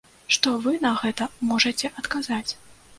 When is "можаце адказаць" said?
1.53-2.47